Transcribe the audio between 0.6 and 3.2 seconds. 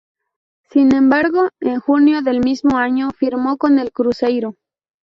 Sin embargo, en junio del mismo año,